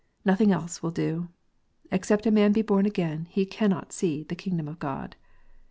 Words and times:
Nothing 0.25 0.51
else 0.51 0.81
will 0.81 0.89
do. 0.89 1.29
"Except 1.91 2.25
a 2.25 2.31
man 2.31 2.53
be 2.53 2.63
born 2.63 2.87
again, 2.87 3.27
he 3.29 3.45
cannot 3.45 3.93
see 3.93 4.23
the 4.23 4.35
kingdom 4.35 4.67
of 4.67 4.79
God." 4.79 5.15